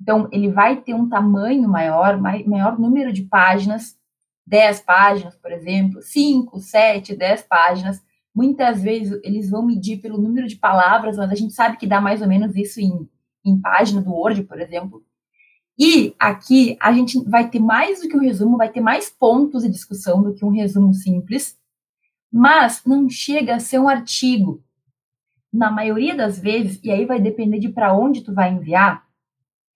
[0.00, 3.98] então ele vai ter um tamanho maior, maior número de páginas,
[4.46, 8.02] 10 páginas, por exemplo, 5, 7, 10 páginas.
[8.34, 12.00] Muitas vezes eles vão medir pelo número de palavras, mas a gente sabe que dá
[12.00, 13.08] mais ou menos isso em,
[13.44, 15.04] em página do Word, por exemplo.
[15.78, 19.62] E aqui a gente vai ter mais do que um resumo, vai ter mais pontos
[19.62, 21.56] de discussão do que um resumo simples,
[22.32, 24.62] mas não chega a ser um artigo.
[25.52, 29.06] Na maioria das vezes, e aí vai depender de para onde tu vai enviar,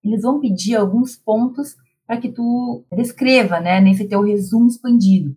[0.02, 5.36] eles vão pedir alguns pontos para que tu descreva, né, nesse teu resumo expandido.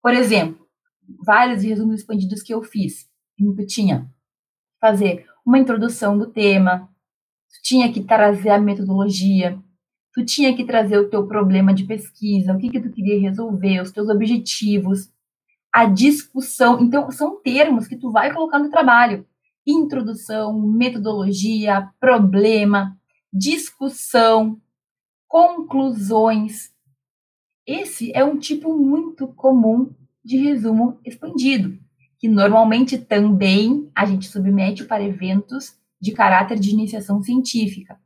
[0.00, 0.66] Por exemplo,
[1.18, 4.08] vários resumos expandidos que eu fiz, que eu tinha
[4.80, 6.88] fazer uma introdução do tema,
[7.48, 9.58] tu tinha que trazer a metodologia,
[10.12, 13.80] tu tinha que trazer o teu problema de pesquisa, o que que tu queria resolver,
[13.80, 15.10] os teus objetivos,
[15.72, 16.80] a discussão.
[16.80, 19.26] Então, são termos que tu vai colocar no trabalho.
[19.66, 22.96] Introdução, metodologia, problema,
[23.32, 24.60] discussão,
[25.28, 26.72] conclusões.
[27.66, 29.90] Esse é um tipo muito comum
[30.24, 31.78] de resumo expandido,
[32.18, 37.98] que normalmente também a gente submete para eventos de caráter de iniciação científica.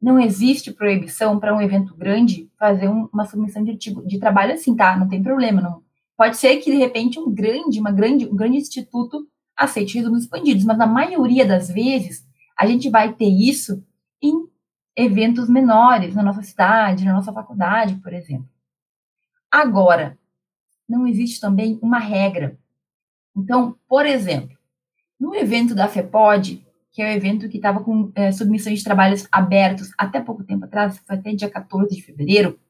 [0.00, 4.74] Não existe proibição para um evento grande fazer um, uma submissão de, de trabalho assim,
[4.74, 4.96] tá?
[4.96, 5.60] Não tem problema.
[5.60, 5.82] Não.
[6.16, 10.64] Pode ser que, de repente, um grande, uma grande, um grande instituto aceite resumos expandidos,
[10.64, 13.84] mas na maioria das vezes a gente vai ter isso
[14.20, 14.46] em
[14.96, 18.48] eventos menores na nossa cidade, na nossa faculdade, por exemplo.
[19.50, 20.18] Agora,
[20.88, 22.58] não existe também uma regra.
[23.36, 24.56] Então, por exemplo,
[25.18, 29.26] no evento da FEPOD, que é o evento que estava com é, submissões de trabalhos
[29.32, 32.60] abertos até pouco tempo atrás, foi até dia 14 de fevereiro,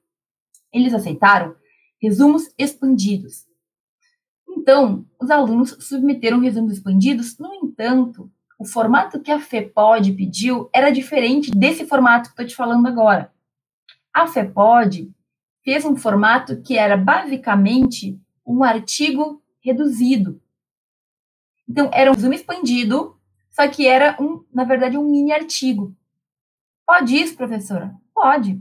[0.73, 1.57] eles aceitaram
[2.01, 3.47] resumos expandidos.
[4.49, 10.91] Então, os alunos submeteram resumos expandidos, no entanto, o formato que a FEPOD pediu era
[10.91, 13.33] diferente desse formato que estou te falando agora.
[14.15, 15.13] A FEPOD
[15.65, 20.41] fez um formato que era basicamente um artigo reduzido.
[21.69, 23.17] Então, era um resumo expandido
[23.53, 25.95] só que era, um, na verdade, um mini artigo.
[26.87, 27.95] Pode isso, professora?
[28.15, 28.61] Pode.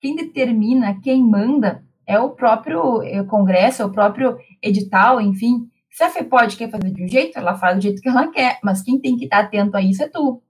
[0.00, 5.68] Quem determina, quem manda, é o próprio é Congresso, é o próprio edital, enfim.
[5.90, 8.58] Se a FEPOD quer fazer de um jeito, ela faz do jeito que ela quer,
[8.62, 10.42] mas quem tem que estar atento a isso é tu.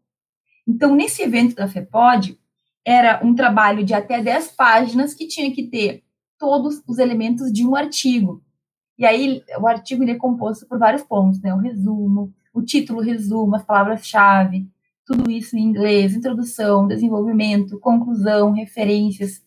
[0.66, 2.38] Então, nesse evento da FEPOD,
[2.84, 6.02] era um trabalho de até 10 páginas que tinha que ter
[6.38, 8.42] todos os elementos de um artigo.
[8.98, 11.54] E aí, o artigo ele é composto por vários pontos, né?
[11.54, 14.66] O resumo, o título, resumo, as palavras-chave,
[15.04, 19.42] tudo isso em inglês, introdução, desenvolvimento, conclusão, referências.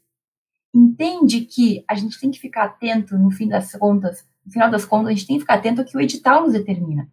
[0.76, 4.86] Entende que a gente tem que ficar atento no fim das contas, no final das
[4.86, 7.10] contas, a gente tem que ficar atento ao que o edital nos determina.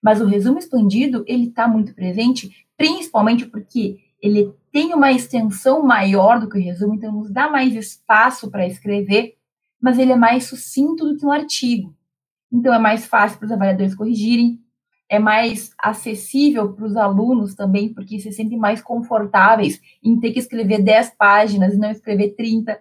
[0.00, 6.40] Mas o resumo expandido, ele está muito presente, principalmente porque ele tem uma extensão maior
[6.40, 9.36] do que o resumo, então nos dá mais espaço para escrever,
[9.80, 11.94] mas ele é mais sucinto do que um artigo.
[12.50, 14.60] Então é mais fácil para os avaliadores corrigirem,
[15.12, 20.38] é mais acessível para os alunos também, porque se sentem mais confortáveis em ter que
[20.38, 22.80] escrever 10 páginas e não escrever 30.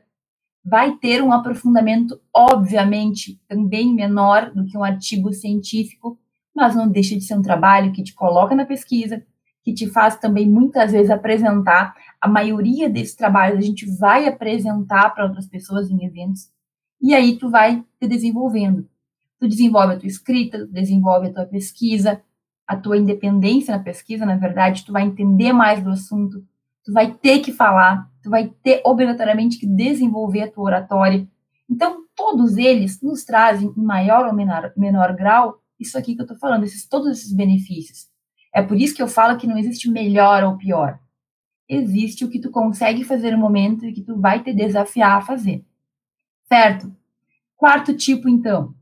[0.64, 6.18] Vai ter um aprofundamento, obviamente, também menor do que um artigo científico,
[6.56, 9.22] mas não deixa de ser um trabalho que te coloca na pesquisa,
[9.62, 11.94] que te faz também muitas vezes apresentar.
[12.22, 16.50] A maioria desses trabalhos a gente vai apresentar para outras pessoas em eventos,
[17.02, 18.88] e aí tu vai te desenvolvendo
[19.42, 22.22] tu desenvolve a tua escrita, tu desenvolve a tua pesquisa,
[22.68, 26.46] a tua independência na pesquisa, na verdade, tu vai entender mais do assunto,
[26.86, 31.28] tu vai ter que falar, tu vai ter obrigatoriamente que desenvolver a tua oratória.
[31.68, 36.26] Então, todos eles nos trazem, em maior ou menor, menor grau, isso aqui que eu
[36.26, 38.08] estou falando, esses, todos esses benefícios.
[38.54, 41.00] É por isso que eu falo que não existe melhor ou pior.
[41.68, 45.22] Existe o que tu consegue fazer no momento e que tu vai te desafiar a
[45.22, 45.66] fazer.
[46.44, 46.96] Certo?
[47.58, 48.76] Quarto tipo, então,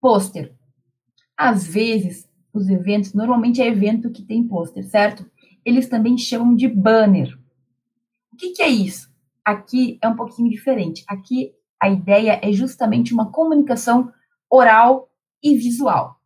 [0.00, 0.54] Pôster.
[1.36, 5.28] Às vezes, os eventos, normalmente é evento que tem pôster, certo?
[5.64, 7.38] Eles também chamam de banner.
[8.32, 9.12] O que, que é isso?
[9.44, 11.04] Aqui é um pouquinho diferente.
[11.08, 14.12] Aqui a ideia é justamente uma comunicação
[14.50, 15.10] oral
[15.42, 16.20] e visual.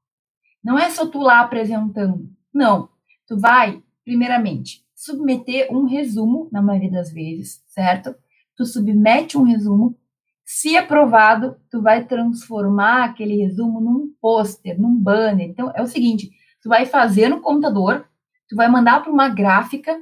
[0.63, 2.31] Não é só tu lá apresentando.
[2.53, 2.89] Não.
[3.27, 8.15] Tu vai, primeiramente, submeter um resumo, na maioria das vezes, certo?
[8.57, 9.99] Tu submete um resumo.
[10.45, 15.49] Se aprovado, tu vai transformar aquele resumo num pôster, num banner.
[15.49, 16.31] Então, é o seguinte:
[16.63, 18.07] tu vai fazer no computador,
[18.49, 19.97] tu vai mandar para uma gráfica,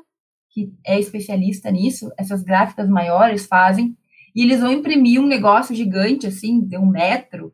[0.51, 3.97] que é especialista nisso, essas gráficas maiores fazem,
[4.35, 7.53] e eles vão imprimir um negócio gigante, assim, de um metro,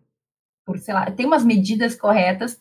[0.64, 2.60] por, sei lá, tem umas medidas corretas.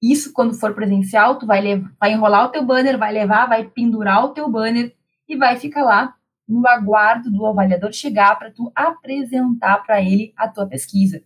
[0.00, 3.68] Isso, quando for presencial, tu vai, levar, vai enrolar o teu banner, vai levar, vai
[3.68, 4.94] pendurar o teu banner
[5.28, 6.14] e vai ficar lá
[6.52, 11.22] no aguardo do avaliador chegar para tu apresentar para ele a tua pesquisa.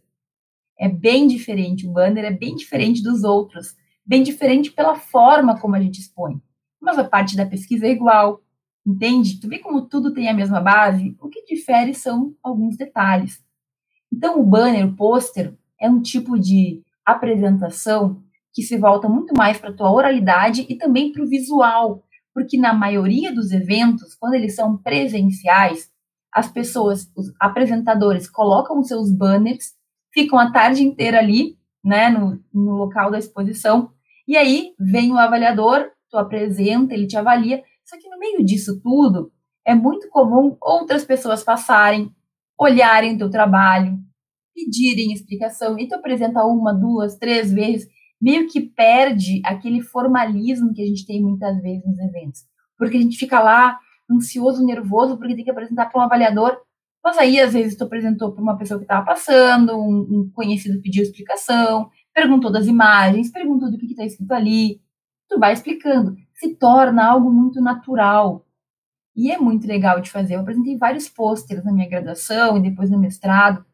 [0.79, 5.75] É bem diferente, o banner é bem diferente dos outros, bem diferente pela forma como
[5.75, 6.41] a gente expõe.
[6.81, 8.43] Mas a parte da pesquisa é igual,
[8.87, 9.41] entende?
[9.41, 11.17] Tu vê como tudo tem a mesma base?
[11.21, 13.43] O que difere são alguns detalhes.
[14.12, 19.59] Então, o banner, o pôster, é um tipo de apresentação que se volta muito mais
[19.59, 22.03] para a tua oralidade e também para o visual,
[22.37, 25.90] porque na maioria dos eventos, quando eles são presenciais,
[26.31, 29.72] as pessoas, os apresentadores colocam seus banners,
[30.12, 33.90] ficam a tarde inteira ali, né, no, no local da exposição,
[34.29, 38.83] e aí vem o avaliador, tu apresenta, ele te avalia, só que no meio disso
[38.83, 39.33] tudo,
[39.64, 42.11] é muito comum outras pessoas passarem,
[42.61, 43.99] olharem teu trabalho,
[44.55, 47.88] pedirem explicação, e tu apresenta uma, duas, três vezes,
[48.20, 52.44] meio que perde aquele formalismo que a gente tem muitas vezes nos eventos.
[52.79, 53.79] Porque a gente fica lá
[54.11, 56.57] ansioso, nervoso, porque tem que apresentar para um avaliador.
[57.05, 60.81] Mas aí, às vezes, tu apresentou para uma pessoa que estava passando, um, um, conhecido
[60.83, 64.81] pediu explicação, perguntou das imagens, perguntou do que está escrito ali.
[65.29, 66.16] Tu vai explicando.
[66.35, 68.44] Se torna algo muito natural.
[69.14, 70.35] E é muito legal de fazer.
[70.35, 73.64] Eu apresentei vários pôsteres na minha graduação e depois no mestrado.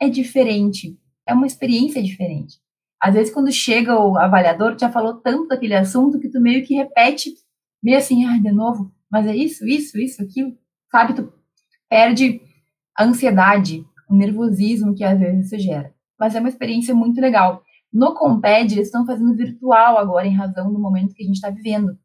[0.00, 0.98] É diferente.
[1.26, 2.58] É uma experiência diferente.
[3.00, 6.74] Às vezes, quando chega o avaliador, já falou tanto daquele assunto que tu meio que
[6.74, 7.32] repete,
[7.82, 10.56] meio assim, ah, de novo, mas é isso, isso, isso, aquilo.
[10.90, 11.32] Sabe, tu
[11.88, 12.40] perde
[12.96, 15.94] a ansiedade, o nervosismo que às vezes isso gera.
[16.18, 17.62] Mas é uma experiência muito legal.
[17.92, 21.50] No Comped, eles estão fazendo virtual agora, em razão do momento que a gente está
[21.50, 21.96] vivendo.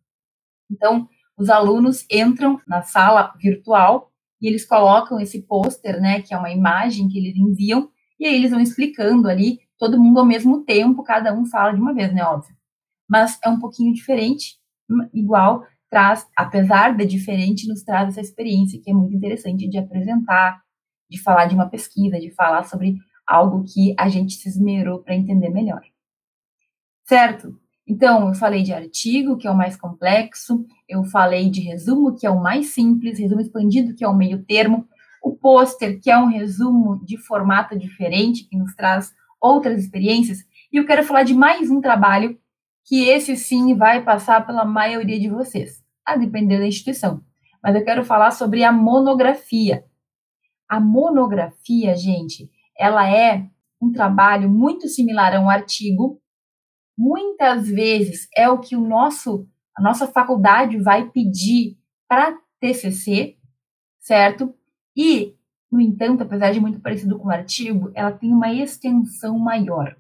[0.71, 6.37] Então, os alunos entram na sala virtual e eles colocam esse pôster, né, que é
[6.37, 10.63] uma imagem que eles enviam, e aí eles vão explicando ali todo mundo ao mesmo
[10.63, 12.55] tempo, cada um fala de uma vez, né, óbvio.
[13.09, 14.57] Mas é um pouquinho diferente,
[15.13, 20.61] igual, traz, apesar de diferente, nos traz essa experiência que é muito interessante de apresentar,
[21.09, 25.15] de falar de uma pesquisa, de falar sobre algo que a gente se esmerou para
[25.15, 25.81] entender melhor.
[27.05, 27.59] Certo?
[27.85, 32.25] Então, eu falei de artigo, que é o mais complexo, eu falei de resumo, que
[32.25, 34.87] é o mais simples, resumo expandido, que é o meio termo,
[35.21, 40.39] o pôster, que é um resumo de formato diferente, que nos traz outras experiências,
[40.71, 42.39] e eu quero falar de mais um trabalho
[42.85, 47.21] que esse sim vai passar pela maioria de vocês, a depender da instituição.
[47.61, 49.85] Mas eu quero falar sobre a monografia.
[50.67, 53.45] A monografia, gente, ela é
[53.81, 56.21] um trabalho muito similar a um artigo.
[56.97, 63.37] Muitas vezes é o que o nosso a nossa faculdade vai pedir para TCC,
[63.99, 64.53] certo?
[64.95, 65.35] E
[65.73, 69.97] no entanto, apesar de muito parecido com o artigo, ela tem uma extensão maior.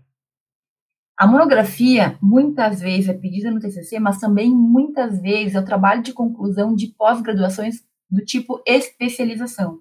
[1.17, 6.03] A monografia muitas vezes é pedida no TCC, mas também muitas vezes é o trabalho
[6.03, 9.79] de conclusão de pós-graduações do tipo especialização.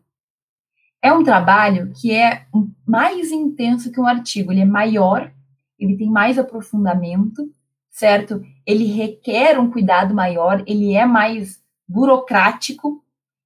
[1.03, 2.47] É um trabalho que é
[2.87, 5.31] mais intenso que um artigo, ele é maior,
[5.79, 7.53] ele tem mais aprofundamento,
[7.91, 8.43] certo?
[8.65, 13.02] Ele requer um cuidado maior, ele é mais burocrático,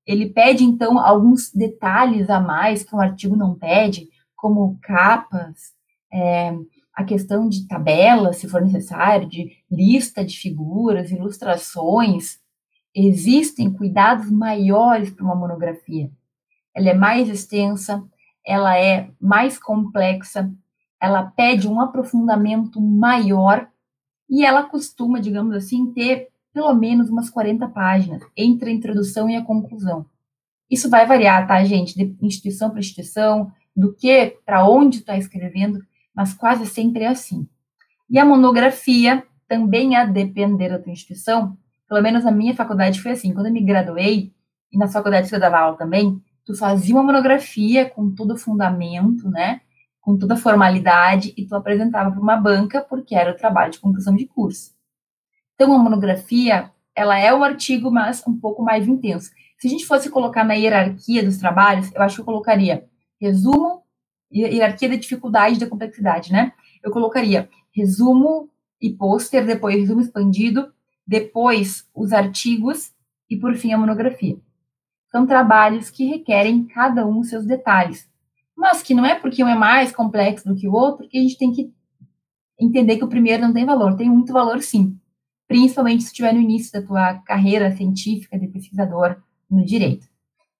[0.06, 5.74] ele pede, então, alguns detalhes a mais que um artigo não pede, como capas,
[6.12, 6.54] é,
[6.94, 12.38] a questão de tabelas, se for necessário, de lista de figuras, ilustrações.
[12.94, 16.10] Existem cuidados maiores para uma monografia.
[16.74, 18.02] Ela é mais extensa,
[18.46, 20.50] ela é mais complexa,
[21.00, 23.68] ela pede um aprofundamento maior
[24.30, 29.36] e ela costuma, digamos assim, ter pelo menos umas 40 páginas entre a introdução e
[29.36, 30.06] a conclusão.
[30.70, 31.94] Isso vai variar, tá, gente?
[31.94, 35.84] De instituição para instituição, do que para onde está escrevendo,
[36.14, 37.46] mas quase sempre é assim.
[38.08, 43.12] E a monografia também a depender da tua instituição, pelo menos na minha faculdade foi
[43.12, 43.34] assim.
[43.34, 44.32] Quando eu me graduei,
[44.72, 48.38] e na faculdade que eu dava aula também, tu fazia uma monografia com todo o
[48.38, 49.60] fundamento, né?
[50.00, 53.78] Com toda a formalidade, e tu apresentava para uma banca, porque era o trabalho de
[53.78, 54.74] conclusão de curso.
[55.56, 59.30] Então, a monografia, ela é um artigo, mas um pouco mais intenso.
[59.58, 62.86] Se a gente fosse colocar na hierarquia dos trabalhos, eu acho que eu colocaria
[63.20, 63.82] resumo,
[64.32, 66.52] hierarquia da dificuldade e da complexidade, né?
[66.86, 68.48] eu colocaria resumo
[68.80, 70.72] e pôster, depois resumo expandido,
[71.04, 72.92] depois os artigos
[73.28, 74.38] e, por fim, a monografia.
[75.10, 78.08] São trabalhos que requerem cada um seus detalhes,
[78.56, 81.22] mas que não é porque um é mais complexo do que o outro que a
[81.22, 81.72] gente tem que
[82.58, 83.96] entender que o primeiro não tem valor.
[83.96, 84.96] Tem muito valor, sim,
[85.48, 89.16] principalmente se estiver no início da tua carreira científica de pesquisador
[89.50, 90.06] no direito,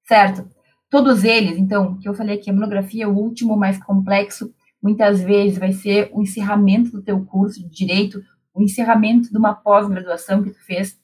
[0.07, 0.49] certo?
[0.89, 5.59] Todos eles, então, que eu falei aqui, a monografia, o último mais complexo, muitas vezes
[5.59, 8.23] vai ser o encerramento do teu curso de direito,
[8.55, 10.99] o encerramento de uma pós-graduação que tu fez,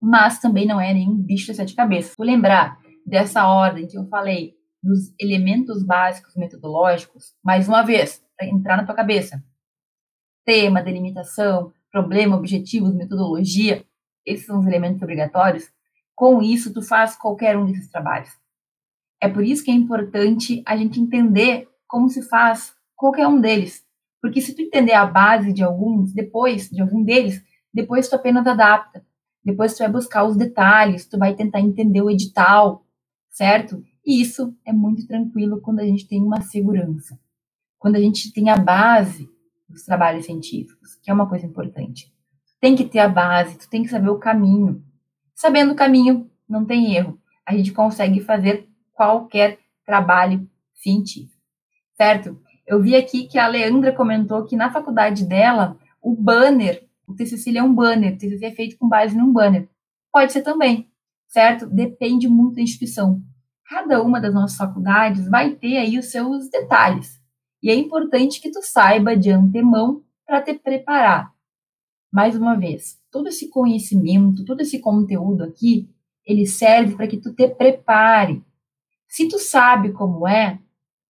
[0.00, 2.16] mas também não é nenhum bicho de sete cabeças.
[2.16, 8.46] Tu lembrar dessa ordem que eu falei, dos elementos básicos metodológicos, mais uma vez, para
[8.48, 9.42] entrar na tua cabeça.
[10.44, 13.84] Tema, delimitação, problema, objetivos, metodologia,
[14.26, 15.70] esses são os elementos obrigatórios.
[16.12, 18.30] Com isso, tu faz qualquer um desses trabalhos.
[19.20, 23.84] É por isso que é importante a gente entender como se faz qualquer um deles.
[24.20, 27.40] Porque se tu entender a base de alguns, depois, de algum deles,
[27.72, 29.06] depois tu apenas adapta.
[29.44, 32.84] Depois tu vai buscar os detalhes, tu vai tentar entender o edital,
[33.30, 33.80] certo?
[34.04, 37.16] E isso é muito tranquilo quando a gente tem uma segurança.
[37.78, 39.32] Quando a gente tem a base
[39.68, 42.12] dos trabalhos científicos, que é uma coisa importante.
[42.60, 44.82] Tem que ter a base, tu tem que saber o caminho.
[45.34, 47.18] Sabendo o caminho, não tem erro.
[47.46, 51.42] A gente consegue fazer qualquer trabalho científico,
[51.96, 52.40] certo?
[52.66, 57.56] Eu vi aqui que a Leandra comentou que na faculdade dela, o banner, o TCC
[57.56, 59.68] é um banner, o TCC é feito com base num banner.
[60.10, 60.90] Pode ser também,
[61.28, 61.66] certo?
[61.66, 63.20] Depende muito da instituição.
[63.68, 67.20] Cada uma das nossas faculdades vai ter aí os seus detalhes.
[67.64, 71.32] E é importante que tu saiba de antemão para te preparar.
[72.12, 75.88] Mais uma vez, todo esse conhecimento, todo esse conteúdo aqui,
[76.26, 78.44] ele serve para que tu te prepare
[79.08, 80.58] se tu sabe como é,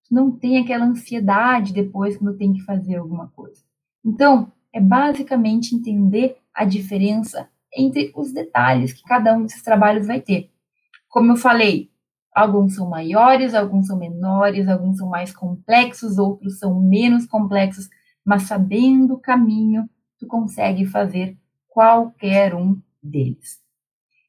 [0.07, 3.61] tu não tem aquela ansiedade depois quando tem que fazer alguma coisa.
[4.05, 10.21] Então, é basicamente entender a diferença entre os detalhes que cada um desses trabalhos vai
[10.21, 10.53] ter.
[11.09, 11.91] Como eu falei,
[12.35, 17.89] alguns são maiores, alguns são menores, alguns são mais complexos, outros são menos complexos,
[18.25, 23.63] mas sabendo o caminho, tu consegue fazer qualquer um deles.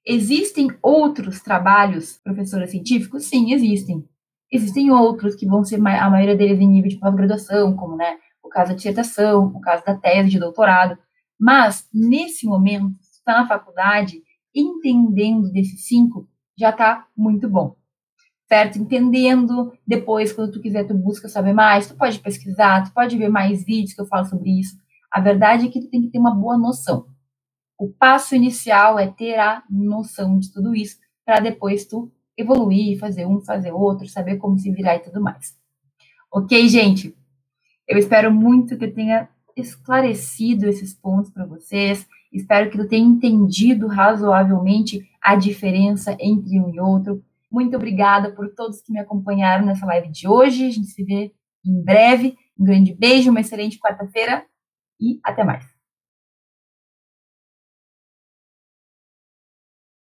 [0.05, 3.25] Existem outros trabalhos, professores científicos?
[3.25, 4.07] Sim, existem.
[4.51, 8.49] Existem outros que vão ser, a maioria deles em nível de pós-graduação, como né, o
[8.49, 10.95] caso da dissertação, o caso da tese de doutorado.
[11.39, 14.21] Mas, nesse momento, está na faculdade,
[14.53, 17.75] entendendo desses cinco, já está muito bom.
[18.47, 18.77] Certo?
[18.77, 23.29] Entendendo, depois, quando tu quiser, tu busca saber mais, tu pode pesquisar, tu pode ver
[23.29, 24.77] mais vídeos que eu falo sobre isso.
[25.11, 27.07] A verdade é que tu tem que ter uma boa noção.
[27.77, 33.25] O passo inicial é ter a noção de tudo isso, para depois tu evoluir, fazer
[33.25, 35.57] um, fazer outro, saber como se virar e tudo mais.
[36.31, 37.15] Ok, gente?
[37.87, 42.07] Eu espero muito que eu tenha esclarecido esses pontos para vocês.
[42.31, 47.23] Espero que tu tenha entendido razoavelmente a diferença entre um e outro.
[47.55, 50.67] Muito obrigada por todos que me acompanharam nessa live de hoje.
[50.67, 51.31] A gente se vê
[51.65, 52.37] em breve.
[52.59, 54.45] Um grande beijo, uma excelente quarta-feira
[54.99, 55.74] e até mais.